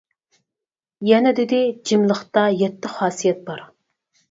يەنە 1.09 1.33
دېدى: 1.41 1.59
جىملىقتا 1.91 2.47
يەتتە 2.65 2.97
خاسىيەت 2.97 3.47
بار. 3.53 3.65